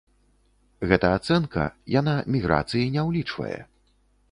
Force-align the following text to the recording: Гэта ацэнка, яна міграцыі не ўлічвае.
Гэта 0.91 1.11
ацэнка, 1.17 1.67
яна 1.99 2.15
міграцыі 2.37 2.89
не 2.99 3.07
ўлічвае. 3.11 3.55